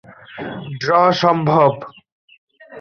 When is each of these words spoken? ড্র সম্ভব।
ড্র 0.81 0.91
সম্ভব। 1.13 1.71